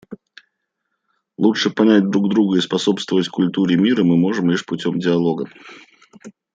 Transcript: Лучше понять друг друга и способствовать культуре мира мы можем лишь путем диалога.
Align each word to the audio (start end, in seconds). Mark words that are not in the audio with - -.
Лучше 1.37 1.69
понять 1.69 2.09
друг 2.09 2.27
друга 2.27 2.57
и 2.57 2.61
способствовать 2.61 3.29
культуре 3.29 3.75
мира 3.75 4.03
мы 4.03 4.17
можем 4.17 4.49
лишь 4.49 4.65
путем 4.65 4.97
диалога. 4.97 5.45